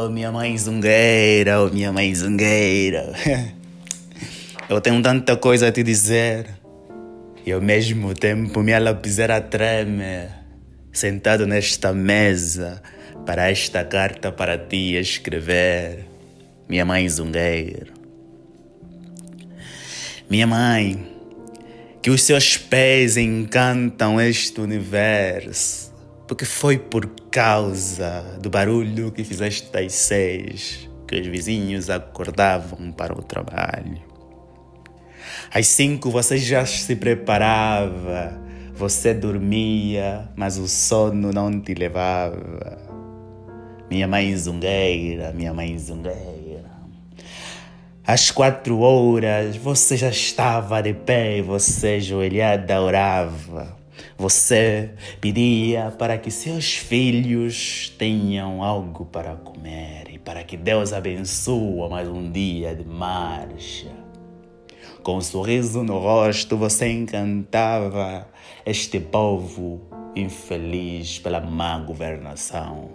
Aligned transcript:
Oh, 0.00 0.08
minha 0.08 0.30
mãe 0.30 0.56
zungueira, 0.56 1.60
oh, 1.60 1.70
minha 1.70 1.92
mãe 1.92 2.14
zungueira. 2.14 3.12
Eu 4.70 4.80
tenho 4.80 5.02
tanta 5.02 5.36
coisa 5.36 5.66
a 5.68 5.72
te 5.72 5.82
dizer. 5.82 6.46
E 7.44 7.50
ao 7.50 7.60
mesmo 7.60 8.14
tempo 8.14 8.62
minha 8.62 8.78
lapiseira 8.78 9.40
treme, 9.40 10.28
sentado 10.92 11.48
nesta 11.48 11.92
mesa, 11.92 12.80
para 13.26 13.50
esta 13.50 13.84
carta 13.84 14.30
para 14.30 14.56
ti 14.56 14.94
escrever. 14.94 16.04
Minha 16.68 16.84
mãe 16.84 17.08
zungueira. 17.08 17.92
Minha 20.30 20.46
mãe, 20.46 21.08
que 22.00 22.10
os 22.10 22.22
seus 22.22 22.56
pés 22.56 23.16
encantam 23.16 24.20
este 24.20 24.60
universo, 24.60 25.92
porque 26.28 26.44
foi 26.44 26.78
por 26.78 27.08
causa 27.30 28.38
do 28.40 28.50
barulho 28.50 29.10
que 29.10 29.24
fizeste 29.24 29.76
às 29.76 29.94
seis 29.94 30.88
que 31.06 31.18
os 31.18 31.26
vizinhos 31.26 31.88
acordavam 31.88 32.92
para 32.92 33.18
o 33.18 33.22
trabalho. 33.22 34.02
Às 35.50 35.66
cinco 35.68 36.10
você 36.10 36.36
já 36.36 36.66
se 36.66 36.94
preparava, 36.96 38.38
você 38.74 39.14
dormia, 39.14 40.28
mas 40.36 40.58
o 40.58 40.68
sono 40.68 41.32
não 41.32 41.58
te 41.58 41.72
levava. 41.72 42.78
Minha 43.90 44.06
mãe 44.06 44.36
zungueira, 44.36 45.32
minha 45.32 45.54
mãe 45.54 45.78
zungueira. 45.78 46.68
Às 48.06 48.30
quatro 48.30 48.80
horas 48.80 49.56
você 49.56 49.96
já 49.96 50.10
estava 50.10 50.82
de 50.82 50.92
pé, 50.92 51.40
você 51.40 51.94
ajoelhada 51.96 52.82
orava. 52.82 53.77
Você 54.16 54.90
pedia 55.20 55.92
para 55.96 56.18
que 56.18 56.30
seus 56.30 56.74
filhos 56.74 57.94
tenham 57.98 58.62
algo 58.62 59.04
para 59.06 59.36
comer 59.36 60.08
e 60.10 60.18
para 60.18 60.42
que 60.42 60.56
Deus 60.56 60.92
abençoe 60.92 61.88
mais 61.88 62.08
um 62.08 62.30
dia 62.30 62.74
de 62.74 62.84
marcha. 62.84 63.90
Com 65.02 65.16
um 65.16 65.20
sorriso 65.20 65.82
no 65.82 65.98
rosto, 65.98 66.56
você 66.56 66.90
encantava 66.90 68.28
este 68.66 69.00
povo 69.00 69.80
infeliz 70.14 71.18
pela 71.18 71.40
má 71.40 71.78
governação. 71.78 72.90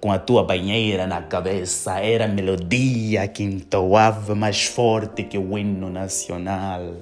Com 0.00 0.10
a 0.10 0.18
tua 0.18 0.42
banheira 0.42 1.06
na 1.06 1.22
cabeça, 1.22 1.98
era 2.00 2.24
a 2.24 2.28
melodia 2.28 3.26
que 3.28 3.42
entoava 3.42 4.34
mais 4.34 4.64
forte 4.64 5.22
que 5.22 5.38
o 5.38 5.56
hino 5.56 5.88
nacional. 5.88 6.96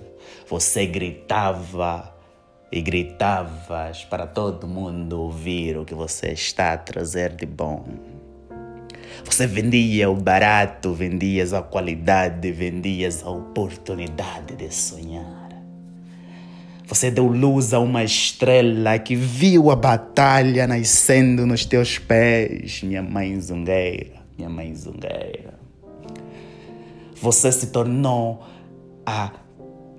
Você 0.48 0.86
gritava 0.86 2.11
e 2.72 2.80
gritavas 2.80 4.02
para 4.04 4.26
todo 4.26 4.66
mundo 4.66 5.20
ouvir 5.20 5.76
o 5.76 5.84
que 5.84 5.94
você 5.94 6.28
está 6.28 6.72
a 6.72 6.78
trazer 6.78 7.36
de 7.36 7.44
bom. 7.44 7.84
Você 9.24 9.46
vendia 9.46 10.10
o 10.10 10.16
barato, 10.16 10.94
vendias 10.94 11.52
a 11.52 11.60
qualidade, 11.60 12.50
vendias 12.50 13.22
a 13.22 13.28
oportunidade 13.28 14.56
de 14.56 14.74
sonhar. 14.74 15.50
Você 16.86 17.10
deu 17.10 17.26
luz 17.26 17.74
a 17.74 17.78
uma 17.78 18.02
estrela 18.02 18.98
que 18.98 19.14
viu 19.14 19.70
a 19.70 19.76
batalha 19.76 20.66
nascendo 20.66 21.46
nos 21.46 21.66
teus 21.66 21.98
pés, 21.98 22.82
minha 22.82 23.02
mãe 23.02 23.38
zungueira, 23.38 24.16
minha 24.36 24.48
mãe 24.48 24.74
zungueira. 24.74 25.54
Você 27.20 27.52
se 27.52 27.68
tornou 27.68 28.42
a 29.06 29.30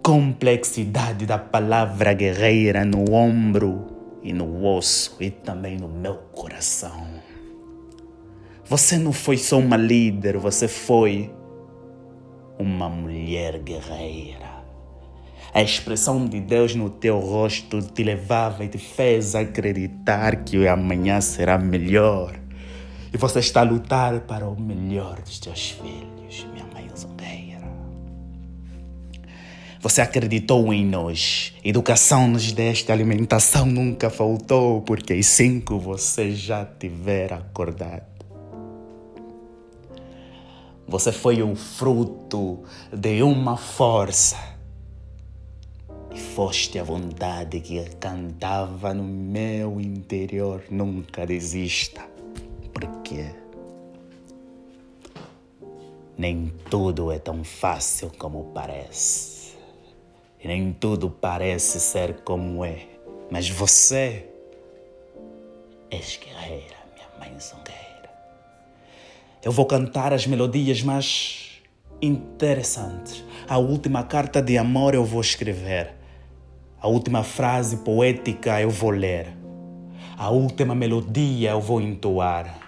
complexidade 0.03 1.25
da 1.25 1.37
palavra 1.37 2.13
guerreira 2.13 2.83
no 2.83 3.13
ombro 3.13 3.85
e 4.21 4.33
no 4.33 4.65
osso 4.65 5.15
e 5.21 5.31
também 5.31 5.77
no 5.77 5.87
meu 5.87 6.15
coração. 6.33 7.07
Você 8.65 8.97
não 8.97 9.13
foi 9.13 9.37
só 9.37 9.57
uma 9.57 9.77
líder, 9.77 10.37
você 10.37 10.67
foi 10.67 11.33
uma 12.59 12.89
mulher 12.89 13.59
guerreira. 13.59 14.51
A 15.53 15.61
expressão 15.61 16.25
de 16.25 16.41
Deus 16.41 16.75
no 16.75 16.89
teu 16.89 17.17
rosto 17.19 17.81
te 17.81 18.03
levava 18.03 18.65
e 18.65 18.67
te 18.67 18.77
fez 18.77 19.35
acreditar 19.35 20.43
que 20.43 20.67
amanhã 20.67 21.21
será 21.21 21.57
melhor. 21.57 22.35
E 23.13 23.17
você 23.17 23.39
está 23.39 23.61
a 23.61 23.63
lutar 23.63 24.19
para 24.21 24.49
o 24.49 24.59
melhor 24.59 25.21
dos 25.21 25.39
teus 25.39 25.71
filhos, 25.71 26.45
minha 26.51 26.65
mãe 26.73 26.89
zongueira. 26.93 27.42
Você 29.83 29.99
acreditou 29.99 30.73
em 30.73 30.85
nós. 30.85 31.53
Educação 31.61 32.25
nos 32.29 32.53
deste, 32.53 32.89
alimentação 32.89 33.65
nunca 33.65 34.09
faltou, 34.09 34.81
porque 34.81 35.11
às 35.11 35.25
cinco 35.25 35.77
você 35.77 36.31
já 36.31 36.65
tiver 36.65 37.33
acordado. 37.33 38.05
Você 40.87 41.11
foi 41.11 41.43
o 41.43 41.53
fruto 41.53 42.63
de 42.93 43.21
uma 43.23 43.57
força. 43.57 44.37
E 46.15 46.17
foste 46.17 46.79
a 46.79 46.83
vontade 46.85 47.59
que 47.59 47.83
cantava 47.99 48.93
no 48.93 49.03
meu 49.03 49.81
interior. 49.81 50.63
Nunca 50.71 51.27
desista. 51.27 52.01
Porque 52.73 53.25
nem 56.17 56.53
tudo 56.69 57.11
é 57.11 57.19
tão 57.19 57.43
fácil 57.43 58.09
como 58.17 58.45
parece. 58.53 59.32
E 60.43 60.47
nem 60.47 60.73
tudo 60.73 61.09
parece 61.09 61.79
ser 61.79 62.15
como 62.23 62.65
é. 62.65 62.79
Mas 63.31 63.49
você 63.49 64.25
és 65.89 66.19
guerreira, 66.21 66.75
minha 66.93 67.07
mãe 67.17 67.39
zongueira. 67.39 68.09
Eu 69.41 69.53
vou 69.53 69.65
cantar 69.65 70.11
as 70.11 70.27
melodias 70.27 70.83
mais 70.83 71.61
interessantes. 72.01 73.23
A 73.47 73.57
última 73.57 74.03
carta 74.03 74.41
de 74.41 74.57
amor 74.57 74.93
eu 74.93 75.05
vou 75.05 75.21
escrever. 75.21 75.93
A 76.81 76.89
última 76.89 77.23
frase 77.23 77.77
poética 77.77 78.59
eu 78.59 78.69
vou 78.69 78.89
ler. 78.89 79.27
A 80.17 80.29
última 80.29 80.75
melodia 80.75 81.51
eu 81.51 81.61
vou 81.61 81.79
entoar. 81.79 82.59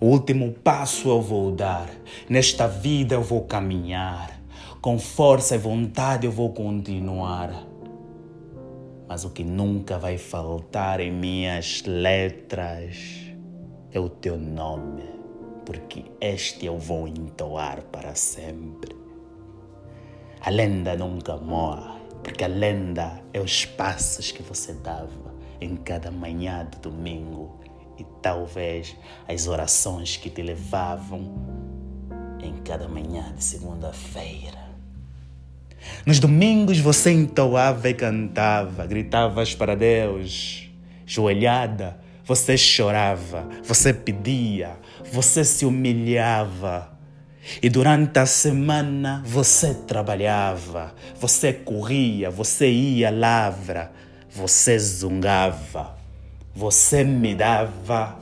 O 0.00 0.06
último 0.06 0.52
passo 0.52 1.08
eu 1.08 1.22
vou 1.22 1.52
dar. 1.52 1.88
Nesta 2.28 2.66
vida 2.66 3.14
eu 3.14 3.22
vou 3.22 3.42
caminhar. 3.44 4.39
Com 4.80 4.98
força 4.98 5.54
e 5.54 5.58
vontade 5.58 6.26
eu 6.26 6.32
vou 6.32 6.54
continuar. 6.54 7.66
Mas 9.06 9.24
o 9.24 9.30
que 9.30 9.44
nunca 9.44 9.98
vai 9.98 10.16
faltar 10.16 11.00
em 11.00 11.12
minhas 11.12 11.82
letras 11.84 12.96
é 13.92 14.00
o 14.00 14.08
teu 14.08 14.38
nome 14.38 15.20
porque 15.66 16.04
este 16.20 16.66
eu 16.66 16.78
vou 16.78 17.06
entoar 17.06 17.82
para 17.92 18.14
sempre. 18.14 18.96
A 20.40 20.48
lenda 20.48 20.96
nunca 20.96 21.36
morre, 21.36 22.00
porque 22.24 22.42
a 22.42 22.48
lenda 22.48 23.22
é 23.32 23.40
os 23.40 23.66
passos 23.66 24.32
que 24.32 24.42
você 24.42 24.72
dava 24.72 25.34
em 25.60 25.76
cada 25.76 26.10
manhã 26.10 26.66
de 26.68 26.78
domingo 26.78 27.60
e 27.98 28.04
talvez 28.22 28.96
as 29.28 29.46
orações 29.46 30.16
que 30.16 30.30
te 30.30 30.42
levavam 30.42 31.20
em 32.42 32.56
cada 32.62 32.88
manhã 32.88 33.34
de 33.34 33.44
segunda-feira. 33.44 34.69
Nos 36.06 36.18
domingos 36.18 36.78
você 36.78 37.10
entoava 37.12 37.88
e 37.88 37.94
cantava, 37.94 38.86
gritavas 38.86 39.54
para 39.54 39.74
Deus, 39.74 40.68
joelhada, 41.06 41.98
você 42.24 42.56
chorava, 42.56 43.48
você 43.64 43.92
pedia, 43.92 44.78
você 45.12 45.44
se 45.44 45.64
humilhava. 45.64 46.96
E 47.62 47.68
durante 47.68 48.18
a 48.18 48.26
semana 48.26 49.22
você 49.26 49.74
trabalhava, 49.74 50.94
você 51.18 51.52
corria, 51.52 52.30
você 52.30 52.70
ia 52.70 53.08
à 53.08 53.10
lavra, 53.10 53.90
você 54.30 54.78
zungava, 54.78 55.96
você 56.54 57.02
me 57.02 57.34
dava 57.34 58.18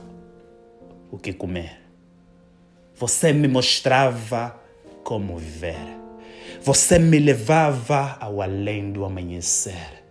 o 1.11 1.17
que 1.17 1.33
comer. 1.33 1.79
Você 2.95 3.31
me 3.31 3.47
mostrava 3.47 4.59
como 5.03 5.37
viver. 5.37 6.08
Você 6.61 6.99
me 6.99 7.19
levava 7.19 8.17
ao 8.19 8.41
além 8.41 8.91
do 8.91 9.05
amanhecer. 9.05 10.03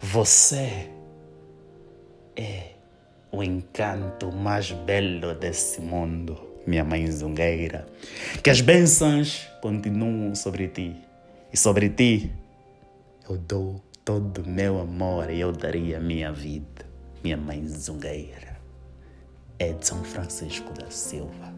Você 0.00 0.88
é 2.36 2.70
o 3.30 3.42
encanto 3.42 4.32
mais 4.32 4.72
belo 4.72 5.34
desse 5.34 5.80
mundo, 5.80 6.38
minha 6.66 6.84
mãe 6.84 7.10
zungueira. 7.10 7.86
Que 8.42 8.50
as 8.50 8.60
bênçãos 8.60 9.46
continuem 9.60 10.34
sobre 10.34 10.68
ti. 10.68 10.96
E 11.52 11.56
sobre 11.56 11.90
ti 11.90 12.32
eu 13.28 13.36
dou 13.36 13.80
todo 14.04 14.42
o 14.42 14.48
meu 14.48 14.80
amor 14.80 15.30
e 15.30 15.40
eu 15.40 15.52
daria 15.52 15.98
a 15.98 16.00
minha 16.00 16.32
vida, 16.32 16.84
minha 17.22 17.36
mãe 17.36 17.64
zungueira. 17.66 18.58
Edson 19.58 20.02
Francisco 20.02 20.72
da 20.72 20.90
Silva. 20.90 21.54